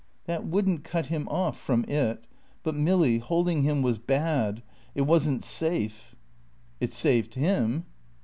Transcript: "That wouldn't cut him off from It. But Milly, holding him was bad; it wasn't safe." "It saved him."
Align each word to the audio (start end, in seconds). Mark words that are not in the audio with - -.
"That 0.25 0.47
wouldn't 0.47 0.83
cut 0.83 1.05
him 1.05 1.27
off 1.29 1.59
from 1.59 1.85
It. 1.87 2.25
But 2.63 2.73
Milly, 2.73 3.19
holding 3.19 3.61
him 3.61 3.83
was 3.83 3.99
bad; 3.99 4.63
it 4.95 5.03
wasn't 5.03 5.43
safe." 5.43 6.15
"It 6.79 6.91
saved 6.91 7.35
him." 7.35 7.85